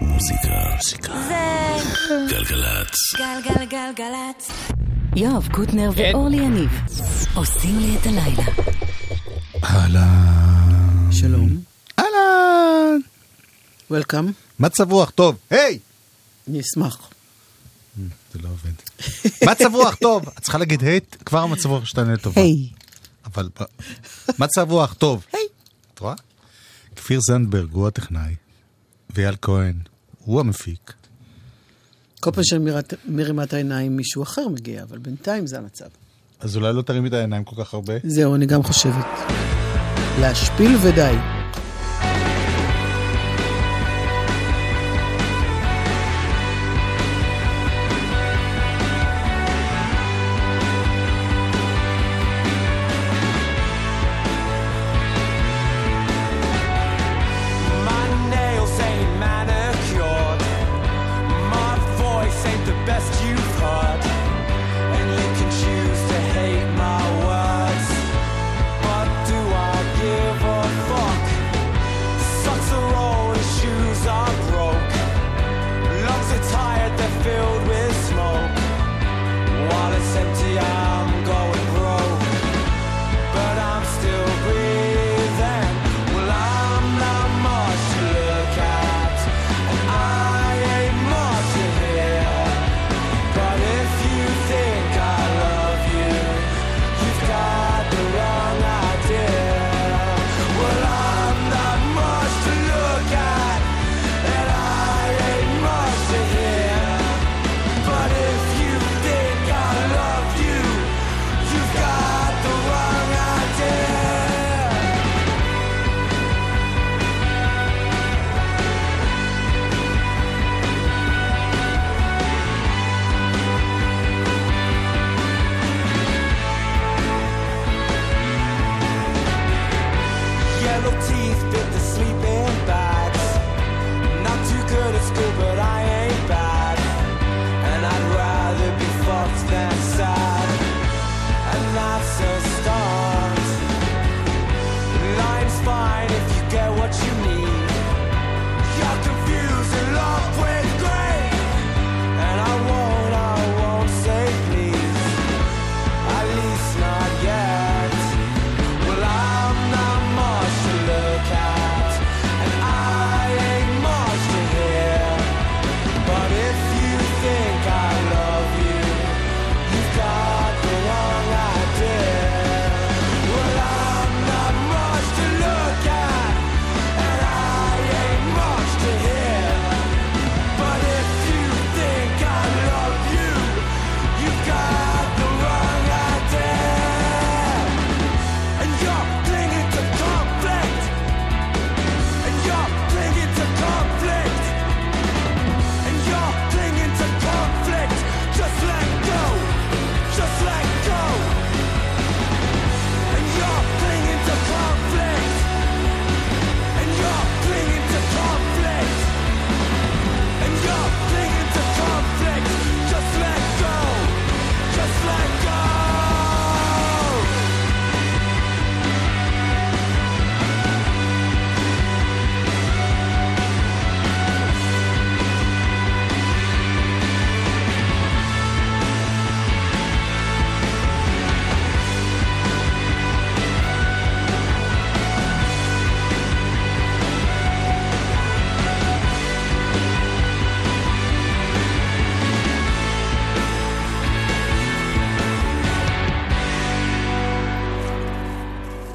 [0.00, 0.48] מוזיקה.
[1.28, 1.76] זה...
[2.30, 2.94] גלגלצ.
[3.16, 4.50] גלגלגלגלצ.
[5.16, 6.70] יואב קוטנר ואורלי יניב
[7.34, 8.42] עושים לי את הלילה.
[9.64, 11.12] אהלן.
[11.12, 11.48] שלום.
[11.98, 13.00] אהלן.
[13.90, 14.32] וולקאם.
[14.60, 15.36] מצב רוח טוב.
[15.50, 15.78] היי!
[16.48, 17.10] אני אשמח.
[18.32, 18.72] זה לא עובד.
[19.50, 20.28] מצב רוח טוב.
[20.28, 22.40] את צריכה להגיד היי, כבר המצב רוח שלנו לטובה.
[22.40, 22.68] היי.
[23.24, 23.48] אבל
[24.38, 25.24] מצב רוח טוב.
[25.32, 25.42] היי.
[25.94, 26.14] את רואה?
[26.96, 28.34] כפיר זנדברג הוא הטכנאי,
[29.14, 29.74] ואייל כהן
[30.24, 30.92] הוא המפיק.
[32.20, 32.70] כל פעם שאני
[33.08, 35.88] מרימה את העיניים מישהו אחר מגיע, אבל בינתיים זה המצב.
[36.40, 37.94] אז אולי לא תרימי את העיניים כל כך הרבה?
[38.04, 39.04] זהו, אני גם חושבת.
[40.20, 41.43] להשפיל ודי.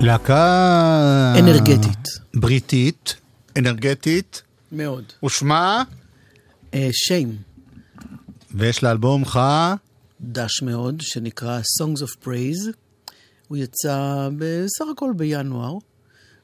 [0.10, 1.34] להקה...
[1.40, 2.08] אנרגטית.
[2.34, 3.16] בריטית,
[3.58, 5.04] אנרגטית, מאוד.
[5.26, 5.84] ושמה,
[6.92, 7.38] Shame.
[8.52, 9.38] ויש לה אלבום ח...
[10.22, 12.72] דש מאוד, שנקרא Songs of Praise.
[13.48, 15.74] הוא יצא בסך הכל בינואר,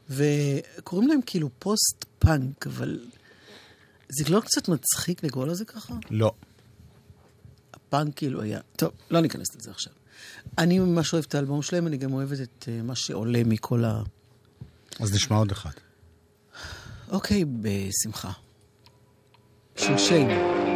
[0.10, 3.00] וקוראים להם כאילו פוסט-פאנק, אבל
[4.10, 5.94] זה לא קצת מצחיק לקרוא לזה ככה?
[6.12, 6.32] לא.
[7.74, 8.60] הפאנק כאילו היה...
[8.76, 9.94] טוב, לא ניכנס לזה עכשיו.
[10.58, 14.02] אני ממש אוהבת את האלבום שלהם, אני גם אוהבת את אה, מה שעולה מכל ה...
[15.00, 15.72] אז נשמע עוד אחד.
[17.12, 18.32] אוקיי, בשמחה.
[19.76, 20.75] של שיין.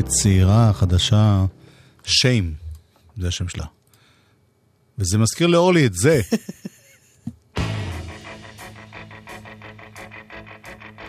[0.00, 1.44] בריטית צעירה, חדשה,
[2.04, 2.54] שיים,
[3.16, 3.64] זה השם שלה.
[4.98, 6.20] וזה מזכיר לאורלי את זה.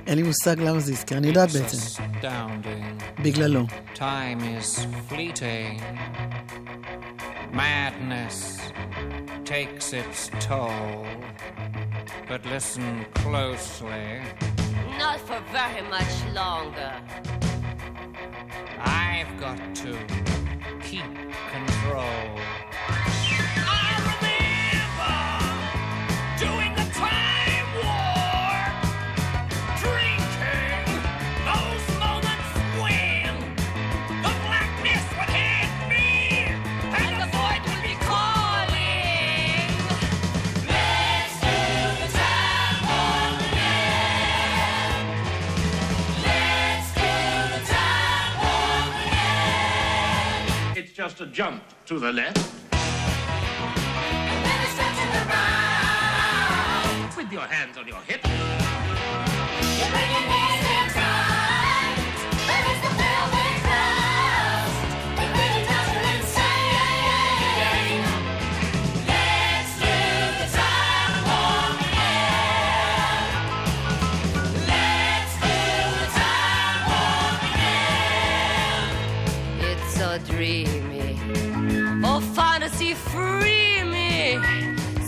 [0.08, 1.78] אין לי מושג למה זה הזכיר, אני יודעת בעצם.
[3.24, 3.66] בגללו.
[3.96, 4.80] Time is
[5.10, 5.82] fleeting.
[7.54, 8.38] Madness
[9.46, 11.06] takes its toll.
[12.30, 14.08] But listen closely.
[15.04, 16.92] Not for very much longer.
[18.84, 19.98] I've got to
[20.82, 21.04] keep
[21.50, 22.71] control.
[51.02, 52.38] Just a jump to the left
[52.72, 57.14] And then a stretch in the right.
[57.18, 58.30] with your hands on your hips.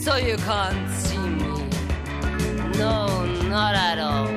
[0.03, 1.69] So you can't see me.
[2.77, 4.27] No, not at all.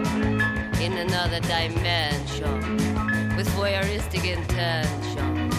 [0.80, 2.76] In another dimension.
[3.36, 5.50] With voyeuristic intention.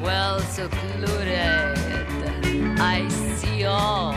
[0.00, 1.76] Well secluded.
[2.78, 4.12] I see all.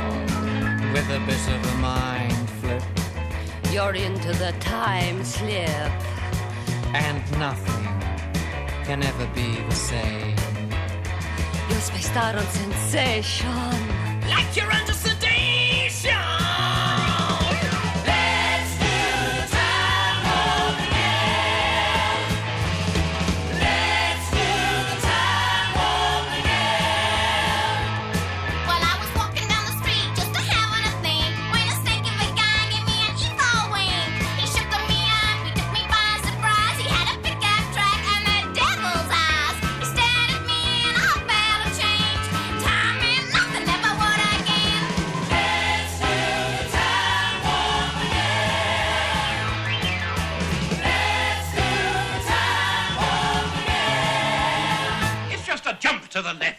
[0.93, 2.83] With a bit of a mind flip
[3.71, 5.91] You're into the time slip.
[6.93, 7.87] and nothing
[8.85, 10.35] can ever be the same.
[11.69, 13.90] You're spaced out on sensation.
[14.31, 14.93] Like you're under
[56.29, 56.49] തന്നെ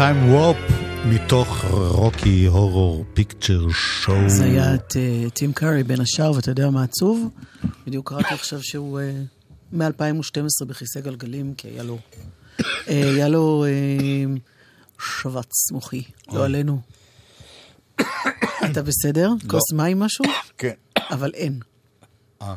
[0.00, 0.72] Time Warp,
[1.06, 4.28] מתוך רוקי הורור פיקצ'ר שואו.
[4.28, 7.28] זה היה את אה, טים קארי בין השאר, ואתה יודע מה עצוב?
[7.86, 9.12] בדיוק קראתי עכשיו שהוא אה,
[9.72, 11.98] מ-2012 בכיסא גלגלים, כי היה לו,
[12.60, 14.34] אה, היה לו אה,
[15.00, 16.02] שבץ מוחי,
[16.32, 16.80] לא עלינו.
[18.70, 19.30] אתה בסדר?
[19.46, 20.24] כוס מים משהו?
[20.58, 20.74] כן.
[21.10, 21.60] אבל אין.
[22.42, 22.54] אה,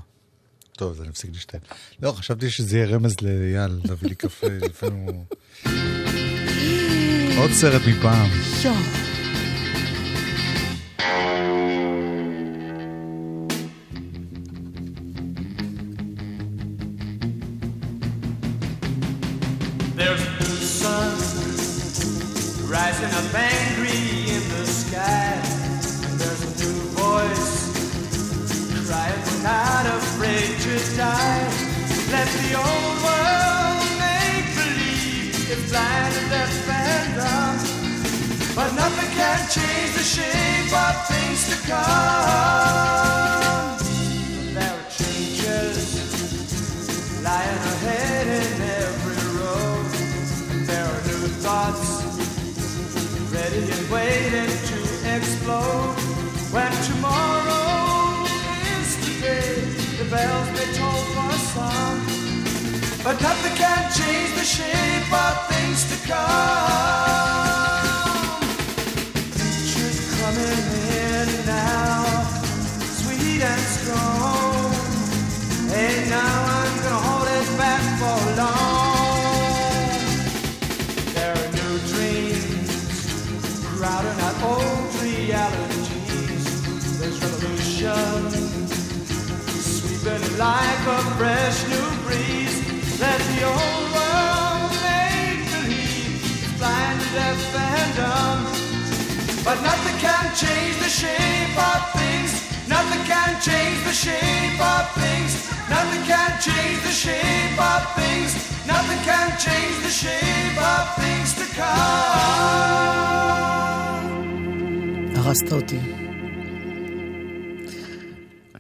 [0.78, 1.62] טוב, אז אני מפסיק להשתעל.
[2.02, 5.26] לא, חשבתי שזה יהיה רמז לאייל, להביא לי קפה, לפעמים הוא...
[7.44, 8.30] עוד סרט מפעם.
[8.64, 9.03] יואו.
[41.36, 42.83] to go.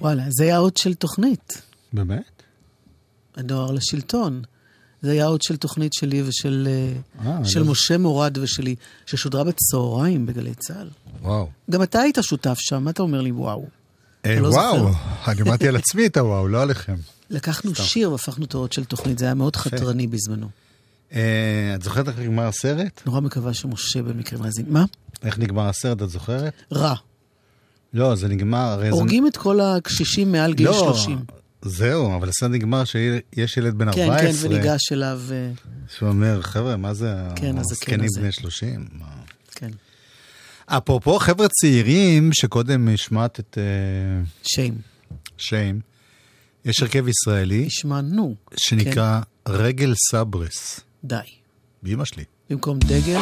[0.03, 1.61] וואלה, זה היה עוד של תוכנית,
[1.93, 2.43] באמת?
[3.35, 4.41] הנוער לשלטון.
[5.01, 6.67] זה היה עוד של תוכנית שלי ושל
[7.25, 10.89] אה, אה, של לא- משה מורד ושלי, ששודרה בצהריים בגלי צה"ל.
[11.21, 11.49] וואו.
[11.71, 13.65] גם אתה היית שותף שם, מה אתה אומר לי וואו?
[14.25, 14.89] אה, לא וואו?
[15.27, 16.95] אני אמרתי על עצמי את הוואו, לא עליכם.
[17.29, 20.49] לקחנו שיר והפכנו אותו עוד של תוכנית, זה היה מאוד חתרני בזמנו.
[21.13, 23.01] אה, את זוכרת איך נגמר הסרט?
[23.05, 24.65] נורא מקווה שמשה במקרה מאזין.
[24.69, 24.85] מה?
[25.23, 26.53] איך נגמר הסרט, את זוכרת?
[26.73, 26.95] רע.
[27.93, 28.91] לא, זה נגמר, הרי זה...
[28.91, 31.19] הורגים את כל הקשישים מעל גיל לא, 30.
[31.61, 34.49] זהו, אבל הסרט נגמר שיש ילד בן כן, 14.
[34.49, 35.51] כן, וניגש אליו, אה,
[35.97, 38.87] שהוא אומר, חבר'ה, מה זה כן, הזקנים הזה." בני 30?
[38.91, 39.05] מה?
[39.55, 39.69] כן.
[40.65, 44.77] אפרופו חבר'ה צעירים, שקודם השמעת את אה, שיים.
[45.37, 45.79] שיים,
[46.65, 48.35] יש הרכב ישראלי השמענו.
[48.57, 51.17] שנקרא רגל סברס, די.
[51.83, 52.23] באמא שלי.
[52.49, 53.19] במקום דגל,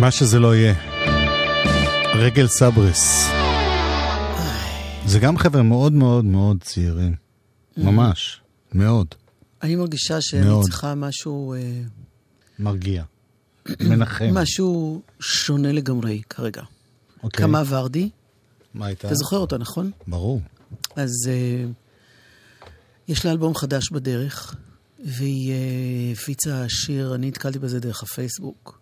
[0.00, 0.74] מה שזה לא יהיה.
[2.14, 3.28] רגל סברס.
[5.06, 7.14] זה גם חבר'ה מאוד מאוד מאוד צעירים.
[7.76, 8.40] ממש.
[8.72, 9.06] מאוד.
[9.62, 10.62] אני מרגישה שאני.
[10.62, 11.80] צריכה משהו, אה,
[12.58, 13.04] מרגיע.
[13.80, 14.30] מנחם.
[14.32, 16.62] משהו שונה לגמרי כרגע.
[17.22, 17.44] אוקיי.
[17.46, 18.10] קמה ורדי,
[18.74, 19.06] מה הייתה?
[19.08, 19.90] אתה זוכר אותה, נכון?
[20.06, 20.40] ברור.
[20.96, 21.72] אז uh,
[23.08, 24.54] יש לה אלבום חדש בדרך,
[25.04, 28.77] והיא uh, הפיצה שיר, אני נתקלתי בזה דרך הפייסבוק,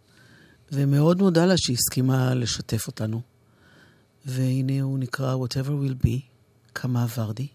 [0.73, 3.21] ומאוד מודה לה שהיא הסכימה לשתף אותנו.
[4.27, 6.21] והנה הוא נקרא Whatever Will Be,
[6.73, 7.47] קמה ורדי.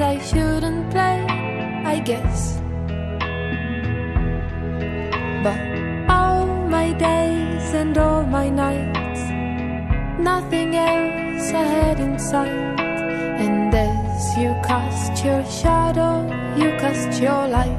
[0.00, 1.26] I shouldn't play,
[1.84, 2.60] I guess.
[5.42, 5.58] But
[6.08, 9.22] all my days and all my nights,
[10.20, 12.78] nothing else ahead in sight.
[12.78, 16.22] And as you cast your shadow,
[16.56, 17.78] you cast your light.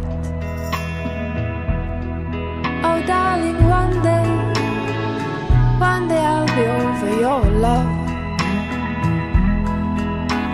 [2.84, 4.30] Oh, darling, one day,
[5.80, 7.92] one day I'll be over your love.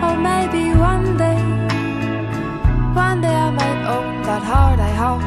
[0.04, 1.35] Or maybe one day,
[4.56, 5.22] heart I have.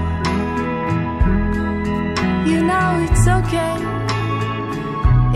[2.50, 3.76] You know it's okay,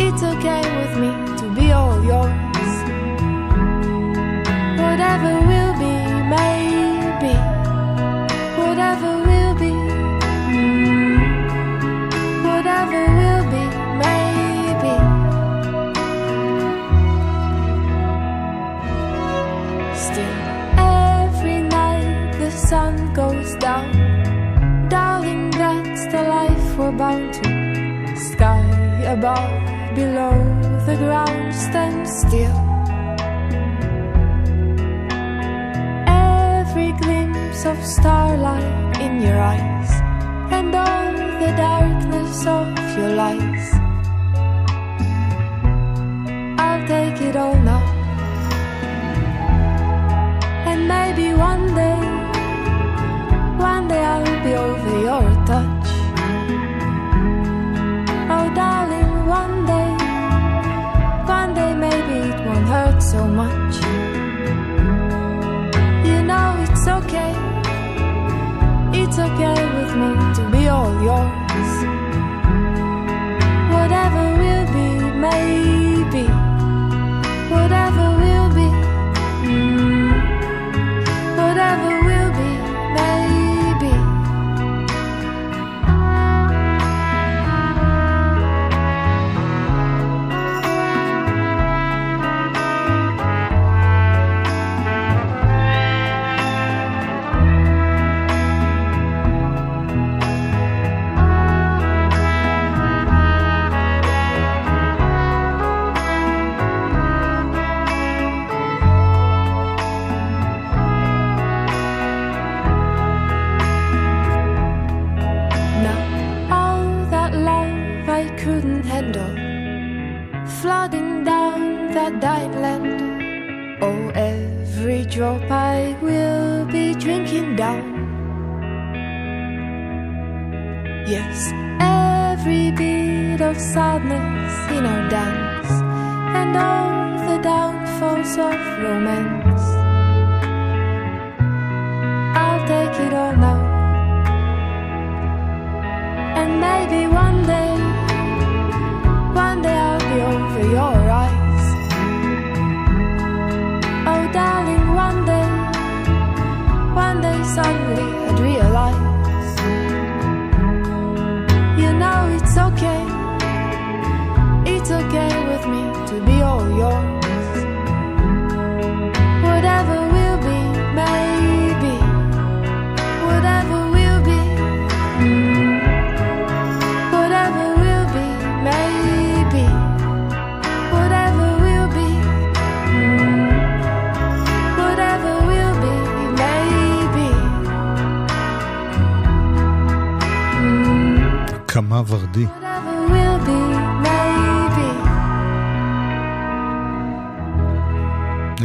[0.06, 2.72] it's okay with me to be all yours.
[4.84, 5.63] Whatever will
[26.92, 27.64] bound to.
[28.16, 28.64] Sky
[29.16, 30.36] above, below
[30.86, 32.60] the ground, stand still.
[36.08, 39.92] Every glimpse of starlight in your eyes
[40.52, 42.68] and all the darkness of
[42.98, 43.68] your lies.
[46.60, 47.84] I'll take it all now.
[50.70, 52.02] And maybe one day,
[53.58, 55.83] one day I'll be over your touch.
[63.14, 63.76] So much.
[66.08, 67.32] You know it's okay.
[69.02, 71.74] It's okay with me to be all yours.
[73.76, 74.90] Whatever will be,
[75.26, 76.26] maybe.
[77.54, 78.13] Whatever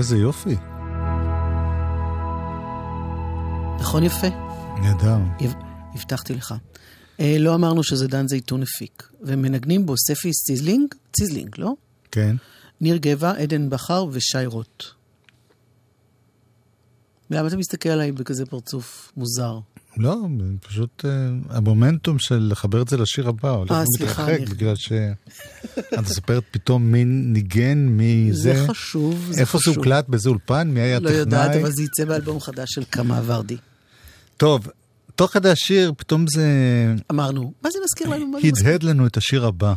[0.09, 0.57] איזה יופי.
[3.81, 4.27] נכון יפה?
[4.83, 5.19] נהדר.
[5.95, 6.55] הבטחתי לך.
[7.21, 11.73] אה, לא אמרנו שזה דן זייתון הפיק, ומנגנים בו ספי ציזלינג, ציזלינג, לא?
[12.11, 12.37] כן.
[12.81, 14.85] ניר גבע, עדן בכר ושי רוט.
[17.31, 19.59] למה אתה מסתכל עליי בכזה פרצוף מוזר?
[19.99, 20.17] לא,
[20.69, 21.11] פשוט אה,
[21.51, 27.05] המומנטום של לחבר את זה לשיר הבא הולך אה, ומתרחק, בגלל שאת מספרת פתאום מי
[27.05, 28.55] ניגן, מי זה.
[28.55, 29.77] זה חשוב, זה איפה זה חשוב.
[29.77, 30.09] הוקלט?
[30.09, 30.71] באיזה אולפן?
[30.71, 31.21] מי היה לא הטכנאי?
[31.21, 33.57] יודעת, אבל זה יצא באלבום חדש של קמה ורדי.
[34.37, 34.69] טוב,
[35.15, 36.47] תוך כדי השיר, פתאום זה
[37.11, 38.39] אמרנו, מה זה מזכיר לנו?
[38.45, 39.75] הדהד לנו את השיר הבא.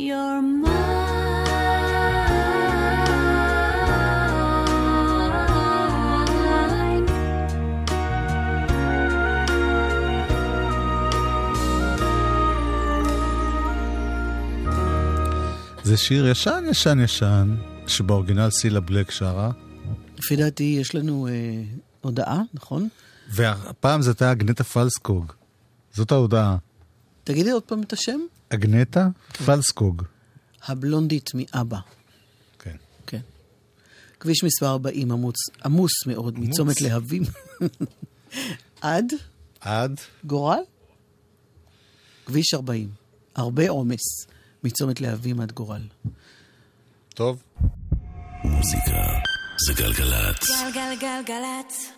[0.00, 1.10] Your mind.
[15.84, 17.54] זה שיר ישן, ישן, ישן,
[17.86, 19.50] שבאורגינל סילה בלק שרה,
[20.18, 21.32] לפי דעתי יש לנו אה,
[22.00, 22.88] הודעה, נכון?
[23.28, 25.32] והפעם זאת הייתה אגנטה פלסקוג.
[25.92, 26.56] זאת ההודעה.
[27.24, 28.20] תגידי עוד פעם את השם.
[28.54, 29.08] אגנטה
[29.46, 30.02] פלסקוג.
[30.66, 31.78] הבלונדית מאבא.
[32.58, 32.76] כן.
[33.06, 33.20] כן.
[34.20, 35.34] כביש מספר 40 עמוס,
[35.64, 37.22] עמוס מאוד, מצומת להבים.
[38.80, 39.12] עד
[39.60, 40.00] עד?
[40.24, 40.58] גורל?
[42.26, 42.88] כביש 40.
[43.36, 44.26] הרבה עומס.
[44.64, 45.82] מצומת להבים עד גורל.
[47.14, 47.42] טוב.
[48.44, 49.02] מוזיקה
[49.66, 50.48] זה גלגלצ.
[50.50, 51.92] גלגלגלגלצ.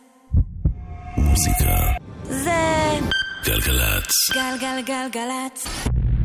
[1.16, 1.92] מוזיקה
[2.28, 2.98] זה
[3.44, 4.10] גלגלצ.
[4.34, 5.66] גלגלגלגלצ.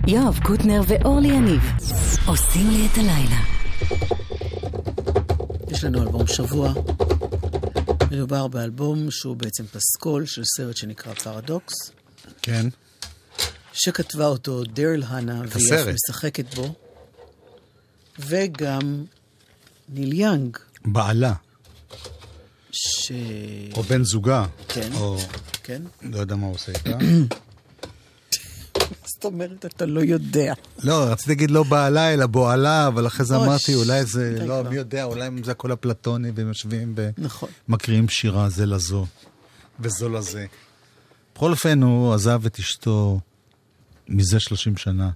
[0.07, 1.61] יואב קוטנר ואורלי יניב
[2.25, 3.43] עושים לי את הלילה.
[5.67, 6.73] יש לנו אלבום שבוע.
[8.11, 11.73] מדובר באלבום שהוא בעצם פסקול של סרט שנקרא פרדוקס,
[12.41, 12.67] כן.
[13.73, 15.95] שכתבה אותו דריל האנה, והיא אף הסרט.
[16.09, 16.73] משחקת בו,
[18.19, 19.03] וגם
[19.89, 21.33] ניל יאנג, בעלה,
[22.71, 23.11] ש...
[23.73, 24.45] או בן זוגה.
[24.67, 24.89] כן.
[24.93, 25.17] או
[25.63, 25.81] כן?
[26.01, 26.97] לא יודע מה הוא עושה איתה.
[29.17, 30.53] זאת אומרת, אתה לא יודע.
[30.83, 34.63] לא, רציתי להגיד לא בעלה, אלא בועלה, אבל אחרי זה אמרתי, אולי זה, לא.
[34.63, 37.49] מי יודע, אולי זה הכל אפלטוני, והם יושבים נכון.
[37.69, 39.05] ומקריאים שירה זה לזו,
[39.79, 40.45] וזו לזה.
[41.35, 43.19] בכל אופן, הוא עזב את אשתו
[44.07, 45.09] מזה 30 שנה.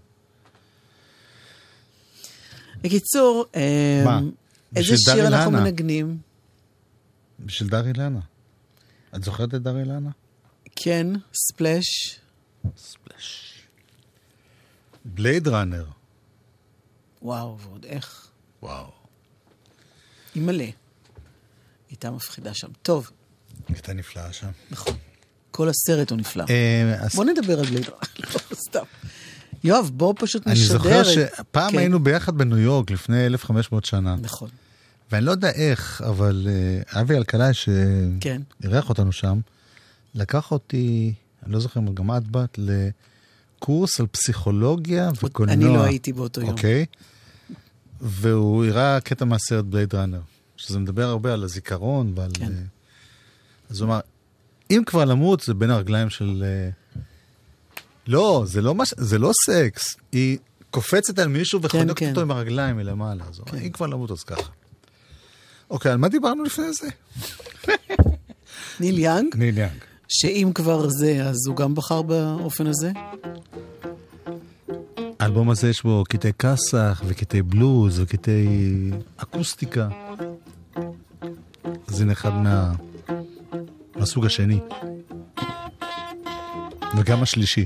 [2.81, 3.45] בקיצור?
[3.55, 4.31] אמ,
[4.75, 5.51] איזה שיר אנחנו.
[5.51, 6.17] מנגנים?
[7.39, 8.19] בשביל דרי לנה.
[9.15, 10.09] את זוכרת את דרי לנה?
[10.75, 12.21] כן, ספלאש.
[15.05, 15.85] בלייד ראנר.
[17.21, 18.27] וואו, ועוד איך.
[18.61, 18.91] וואו.
[20.35, 20.65] היא מלא.
[21.89, 22.67] הייתה מפחידה שם.
[22.81, 23.11] טוב,
[23.69, 24.49] הייתה נפלאה שם.
[24.71, 24.93] נכון.
[25.51, 26.43] כל הסרט הוא נפלא.
[26.49, 27.99] אה, בוא נדבר על בלייד ראנר,
[28.51, 28.83] לא, סתם.
[29.63, 31.05] יואב, בוא פשוט אני נשדר זוכר את...
[31.05, 31.77] שפעם כן.
[31.77, 34.15] היינו ביחד בניו יורק לפני 1,500 שנה.
[34.21, 34.49] נכון.
[35.11, 37.53] ואני לא יודע איך, אבל אה, אבי אלקלעי,
[38.19, 38.41] כן.
[38.61, 39.39] שאירח אותנו שם,
[40.15, 42.59] לקח אותי, אני לא זוכר אם גם את באת,
[43.61, 45.53] לקורס על פסיכולוגיה וקולנוע.
[45.53, 46.49] אני לא הייתי באותו יום.
[46.49, 46.85] אוקיי?
[48.01, 50.21] והוא הראה קטע מהסרט בלייד ראנר,
[50.57, 52.31] שזה מדבר הרבה על הזיכרון ועל...
[52.33, 52.45] כן.
[52.45, 52.51] אה,
[53.69, 53.99] אז הוא אמר,
[54.71, 56.43] אם כבר למות זה בין הרגליים של...
[56.45, 56.69] אה,
[58.07, 58.93] לא, זה לא, מש...
[58.97, 60.37] זה לא סקס, היא
[60.69, 62.09] קופצת על מישהו וחונקת כן.
[62.09, 63.23] אותו עם הרגליים מלמעלה.
[63.29, 64.51] אז אמר, אם כבר למות אז ככה.
[65.69, 66.87] אוקיי, על מה דיברנו לפני זה?
[68.79, 69.90] ניל יאנג, ניל יאנג.
[70.13, 72.91] שאם כבר זה, אז הוא גם בחר באופן הזה?
[75.19, 79.87] האלבום הזה יש בו קטעי כסח וקטעי בלוז וקטעי אקוסטיקה.
[81.87, 82.73] זה אחד מה...
[83.95, 84.59] מהסוג השני.
[86.97, 87.65] וגם השלישי.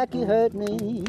[0.00, 1.04] Like you hurt me.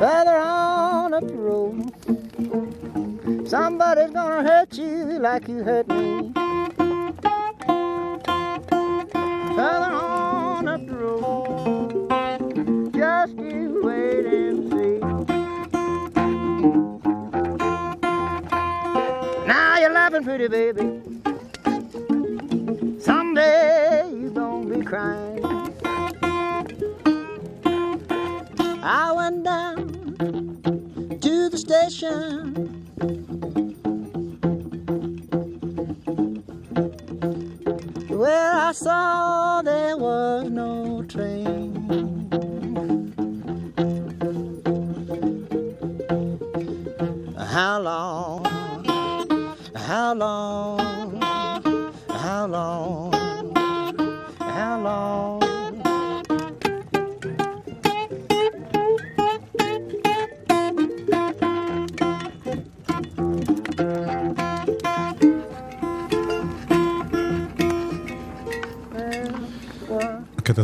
[0.00, 1.92] Further on up the road,
[3.48, 6.19] somebody's gonna hurt you like you hurt me.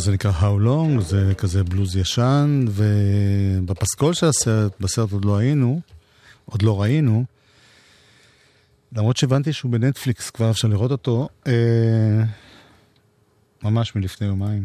[0.06, 5.80] הזה נקרא How Long, זה כזה בלוז ישן, ובפסקול של הסרט, בסרט עוד לא היינו,
[6.44, 7.24] עוד לא ראינו,
[8.92, 11.52] למרות שהבנתי שהוא בנטפליקס, כבר אפשר לראות אותו, אה,
[13.62, 14.64] ממש מלפני יומיים.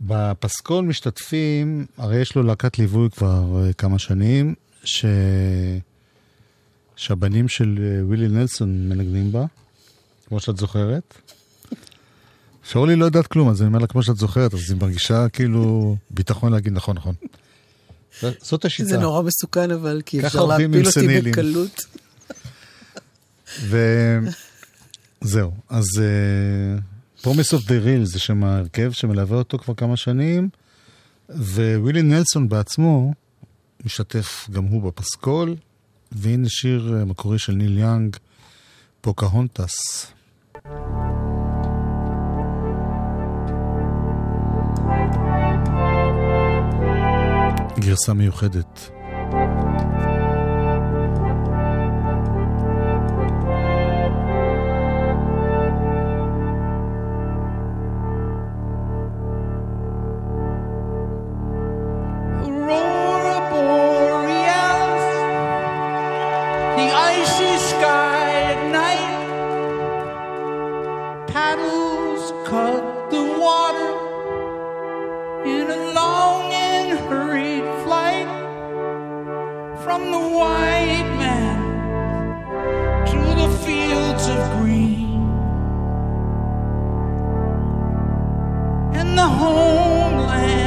[0.00, 5.04] בפסקול משתתפים, הרי יש לו להקת ליווי כבר אה, כמה שנים, ש...
[6.96, 9.44] שהבנים של אה, ווילי נלסון מנגנים בה,
[10.26, 11.14] כמו שאת זוכרת.
[12.64, 15.96] שאורלי לא יודעת כלום, אז אני אומר לה, כמו שאת זוכרת, אז היא מרגישה כאילו
[16.10, 17.14] ביטחון להגיד נכון, נכון.
[18.42, 18.88] זאת השיטה.
[18.88, 21.20] זה נורא מסוכן אבל, כי אפשר להפיל אותי.
[21.20, 21.80] בקלות.
[25.22, 30.48] וזהו, אז uh, Promise of the Real זה שם ההרכב שמלווה אותו כבר כמה שנים,
[31.28, 33.12] ווילי נלסון בעצמו
[33.84, 35.56] משתתף גם הוא בפסקול,
[36.12, 38.16] והנה שיר אה, מקורי של ניל יאנג,
[39.00, 40.06] פוקהונטס.
[47.78, 48.90] גרסה מיוחדת.
[62.44, 65.08] Aurora borealis,
[66.76, 67.51] the icy
[80.10, 81.58] the white man
[83.06, 85.22] through the fields of green.
[89.00, 90.61] In the homeland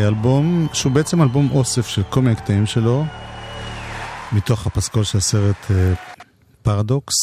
[0.00, 3.04] באלבום שהוא בעצם אלבום אוסף של כל מיני קטעים שלו
[4.32, 5.92] מתוך הפסקול של הסרט אה,
[6.62, 7.14] פרדוקס.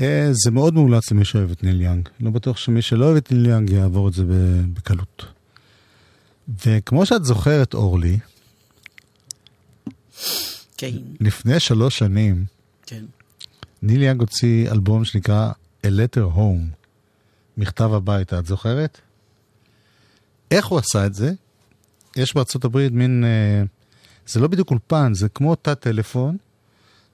[0.00, 2.08] אה, זה מאוד מומלץ למי שאוהב את ניל יאנג.
[2.20, 4.24] לא בטוח שמי שלא אוהב את ניל יאנג יעבור את זה
[4.72, 5.26] בקלות.
[6.66, 8.18] וכמו שאת זוכרת, אורלי,
[10.76, 12.44] כן, לפני שלוש שנים
[12.86, 13.04] כן.
[13.82, 15.52] ניל יאנג הוציא אלבום שנקרא
[15.86, 16.76] A Letter Home,
[17.56, 19.00] מכתב הביתה, את זוכרת?
[20.50, 21.32] איך הוא עשה את זה?
[22.16, 23.62] יש בארצות הברית מין, אה,
[24.26, 26.36] זה לא בדיוק אולפן, זה כמו תא טלפון,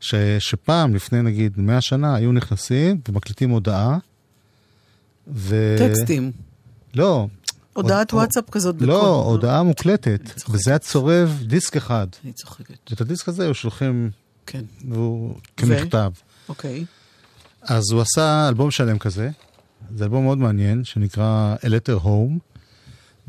[0.00, 3.98] ש, שפעם, לפני נגיד 100 שנה, היו נכנסים ומקליטים הודעה.
[5.34, 5.76] ו...
[5.78, 6.32] טקסטים.
[6.94, 7.26] לא.
[7.72, 8.76] הודעת הוד- וואטסאפ כזאת.
[8.80, 9.32] לא, בקול.
[9.32, 10.20] הודעה מוקלטת,
[10.50, 12.06] וזה היה צורב דיסק אחד.
[12.24, 12.90] אני צוחקת.
[12.90, 14.10] ואת הדיסק הזה היו שולחים,
[14.46, 14.64] כן.
[14.88, 16.10] והוא כמכתב.
[16.48, 16.84] אוקיי.
[17.62, 19.30] אז הוא עשה אלבום שלם כזה,
[19.96, 22.49] זה אלבום מאוד מעניין, שנקרא A Letter Home,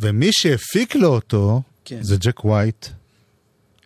[0.01, 2.03] ומי שהפיק לו אותו, כן.
[2.03, 2.87] זה ג'ק ווייט.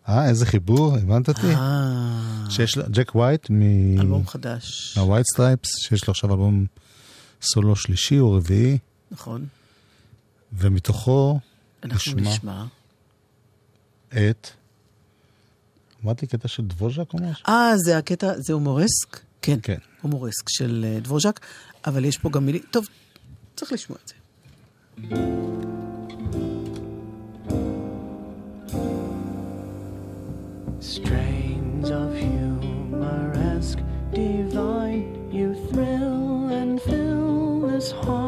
[0.10, 1.48] אה, איזה חיבור, הבנת אותי?
[1.56, 3.62] אה, שיש לה, ג'ק ווייט מ...
[4.00, 4.94] אלבום חדש.
[4.98, 6.66] מהווייט סטרייפס, שיש לו עכשיו אלבום
[7.42, 8.78] סולו שלישי או רביעי,
[9.12, 9.46] נכון.
[10.54, 11.40] ומתוכו
[11.84, 12.66] אנחנו נשמע נשמע.
[14.10, 14.48] את...
[16.04, 17.46] אמרתי קטע של דבוז'ק או משהו?
[17.48, 19.20] אה, זה הקטע, זה הומורסק?
[19.42, 19.60] כן.
[19.64, 19.78] כן.
[20.02, 21.40] הומורסק של אה, דבוז'ק,
[21.88, 22.62] אבל יש פה גם מילים.
[22.72, 22.88] טוב,
[23.56, 25.75] צריך לשמוע את זה.
[30.80, 33.80] Strains of humoresque
[34.12, 38.25] divine, you thrill and fill this heart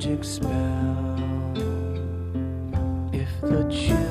[0.00, 1.20] magic spell.
[3.12, 4.09] If the children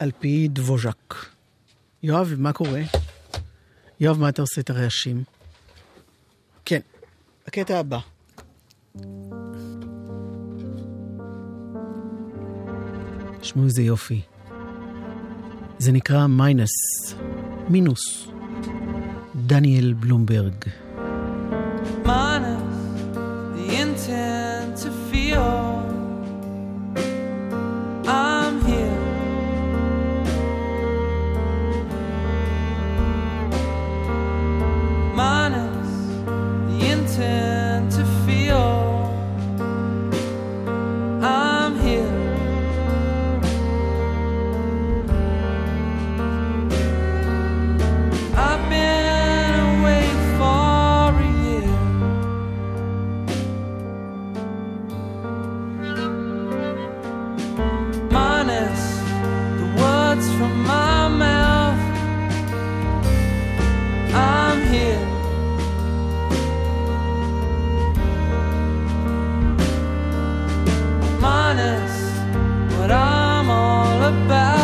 [0.00, 1.14] על פי דבוז'אק.
[2.02, 2.82] יואב, מה קורה?
[4.00, 5.24] יואב, מה אתה עושה את הרעשים?
[6.64, 6.80] כן,
[7.46, 7.98] הקטע הבא.
[13.40, 14.20] תשמעו איזה יופי.
[15.78, 16.70] זה נקרא מיינס,
[17.68, 18.28] מינוס.
[19.46, 20.54] דניאל בלומברג.
[22.06, 22.69] מיינס
[74.10, 74.59] about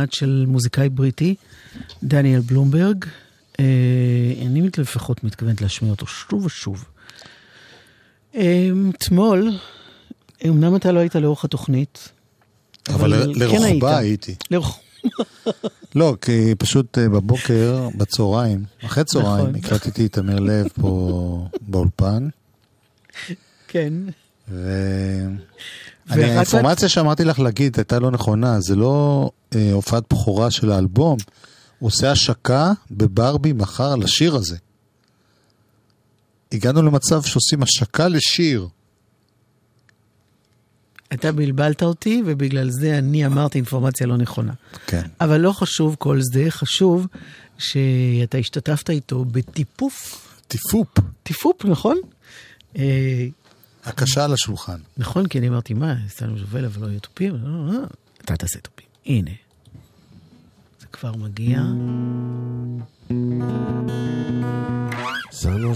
[0.00, 1.34] מעט של מוזיקאי בריטי,
[2.02, 3.04] דניאל בלומברג.
[3.60, 3.64] אה,
[4.46, 6.84] אני לפחות מתכוונת להשמיע אותו שוב ושוב.
[8.34, 9.52] אה, אתמול,
[10.46, 12.08] אמנם אתה לא היית לאורך התוכנית,
[12.88, 13.62] אבל ל- כן היית.
[13.72, 14.34] לרוחבה הייתי.
[14.50, 14.78] לרוח-
[15.94, 19.54] לא, כי פשוט אה, בבוקר, בצהריים, אחרי צהריים, נכון.
[19.56, 22.28] הקלטתי את אמיר לב פה באולפן,
[23.68, 23.92] כן.
[26.10, 31.16] האינפורמציה שאמרתי לך להגיד הייתה לא נכונה, זה לא אה, הופעת בכורה של האלבום,
[31.78, 34.56] הוא עושה השקה בברבי מחר לשיר הזה.
[36.52, 38.68] הגענו למצב שעושים השקה לשיר.
[41.12, 44.52] אתה בלבלת אותי, ובגלל זה אני אמרתי אינפורמציה לא נכונה.
[44.86, 45.06] כן.
[45.20, 47.06] אבל לא חשוב כל זה, חשוב
[47.58, 50.26] שאתה השתתפת איתו בטיפוף.
[50.48, 50.88] טיפופ.
[51.22, 51.96] טיפופ, נכון?
[53.84, 54.78] הקשה על השולחן.
[54.96, 57.34] נכון, כי אני אמרתי, מה, סתם ז'ובל אבל לא יהיו תופים?
[57.34, 57.80] לא, לא,
[58.24, 58.86] אתה תעשה תופים.
[59.06, 59.30] הנה.
[60.80, 61.62] זה כבר מגיע.
[65.40, 65.72] Ça non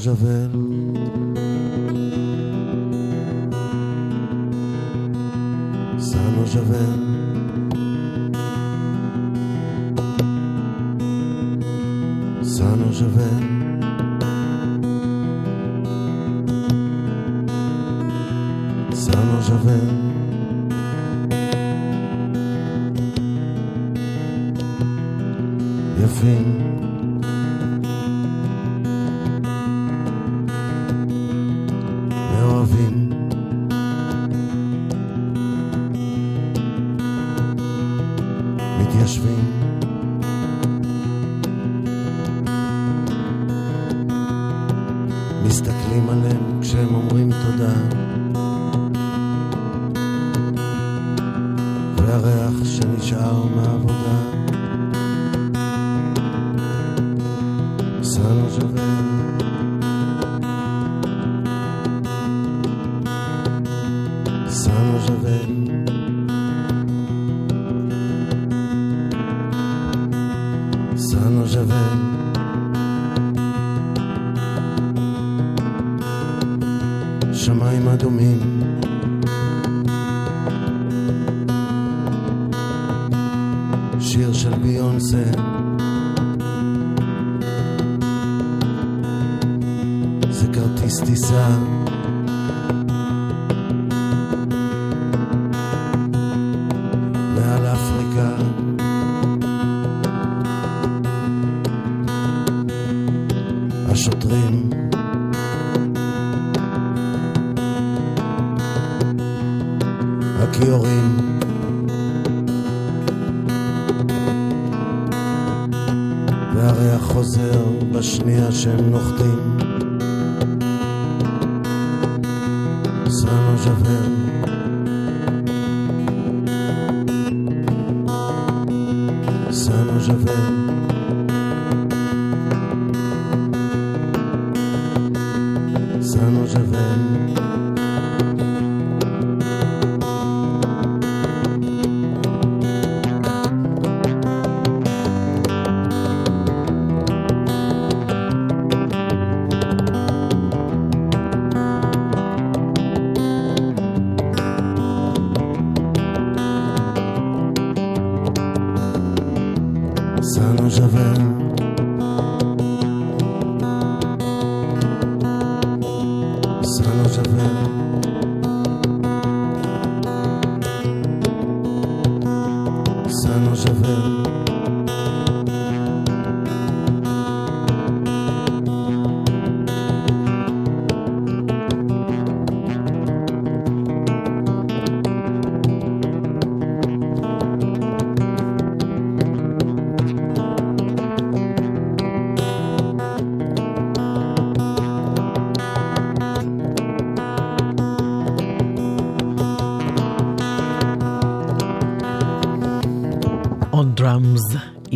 [6.46, 6.84] j'avais
[12.42, 13.64] Ça non j'avais
[19.15, 19.79] Ça non j'avais
[26.05, 26.84] יפים
[77.45, 78.40] שמיים אדומים.
[84.01, 85.22] שיר של ביונסה.
[90.30, 91.49] זה כרטיס טיסה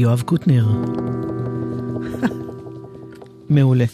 [0.09, 0.67] יואב קוטנר.
[3.51, 3.85] מעולה.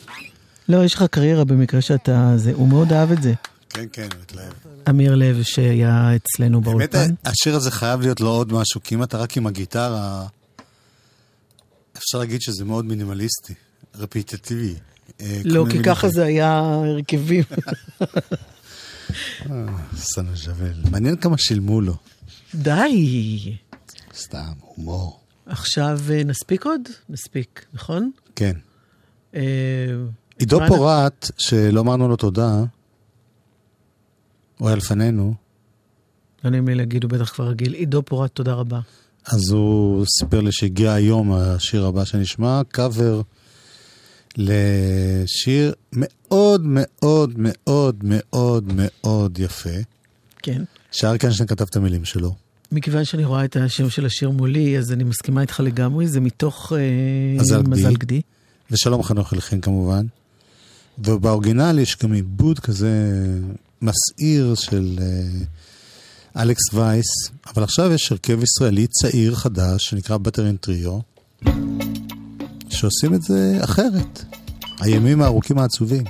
[0.69, 2.33] לא, יש לך קריירה במקרה שאתה...
[2.37, 3.35] זה, הוא מאוד אהב את זה.
[3.71, 4.53] כן, כן, הוא התלהב.
[4.89, 7.15] אמיר לב שהיה אצלנו באמת, באולפן.
[7.25, 10.27] השיר הזה חייב להיות לו עוד משהו, כי אם אתה רק עם הגיטרה,
[11.97, 13.55] אפשר להגיד שזה מאוד מינימליסטי,
[13.95, 14.75] רפיטטיבי.
[15.21, 17.45] אה, לא, כי ככה זה היה הרכבים.
[19.51, 20.91] אה, סנו ז'בל.
[20.91, 21.95] מעניין כמה שילמו לו.
[22.55, 23.57] די.
[24.15, 25.24] סתם, הומור.
[25.47, 26.81] עכשיו אה, נספיק עוד?
[27.09, 28.11] נספיק, נכון?
[28.37, 28.57] כן.
[29.35, 29.43] אה,
[30.39, 32.65] עידו פורט, שלא אמרנו לו תודה,
[34.59, 35.35] הוא היה לפנינו,
[36.45, 37.75] לא נעים לי להגיד, הוא בטח כבר רגיל.
[37.75, 38.81] עידו פורט, תודה רבה.
[39.27, 43.23] אז הוא סיפר לי שהגיע היום השיר הבא שנשמע, קאבר
[44.37, 49.71] לשיר מאוד מאוד מאוד מאוד מאוד יפה,
[50.43, 50.63] כן.
[50.93, 52.35] שאריק איינשטיין כתב את המילים שלו.
[52.73, 56.73] מכיוון שאני רואה את השם של השיר מולי, אז אני מסכימה איתך לגמרי, זה מתוך
[56.73, 57.71] אה, מזל גדי.
[57.71, 58.21] מזל גדי.
[58.71, 60.07] ושלום חנוך הלחין כמובן.
[60.99, 63.13] ובאורגינל יש גם עיבוד כזה
[63.83, 67.07] מסעיר של אה, אלכס וייס,
[67.55, 70.99] אבל עכשיו יש הרכב ישראלי צעיר חדש שנקרא בטרין טריו,
[72.71, 74.25] שעושים את זה אחרת.
[74.81, 76.05] הימים הארוכים העצובים.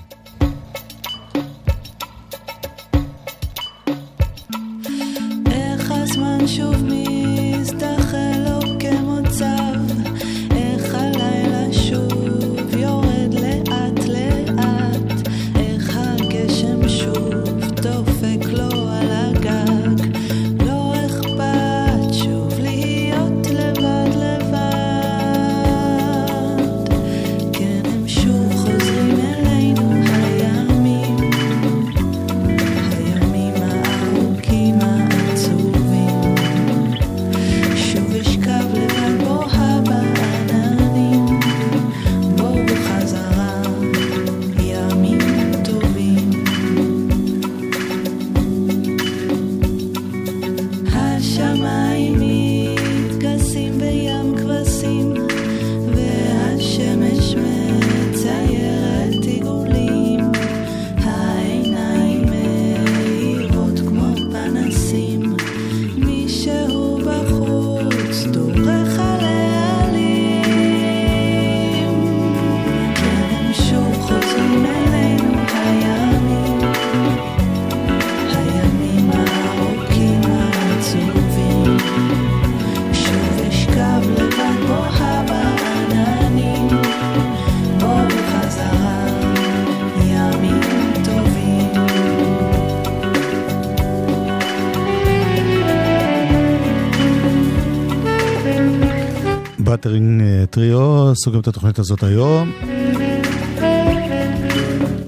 [99.75, 102.53] בטרינג אה, טריו, סוגרים את התוכנית הזאת היום.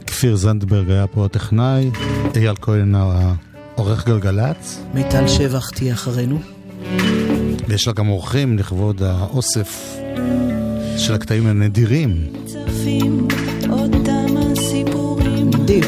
[0.07, 1.91] כפיר זנדברג היה פה הטכנאי,
[2.37, 6.39] אייל כהן העורך גלגלצ, מיטל שבח תהיה אחרינו.
[7.69, 9.97] ויש לה גם אורחים לכבוד האוסף
[10.99, 12.27] של הקטעים הנדירים.
[12.47, 13.29] צפים
[13.71, 15.85] אותם הסיפורים מדהים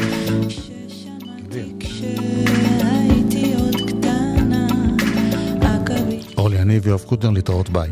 [6.38, 7.90] אורלי יניב ויואב קוטנר להתראות ביי.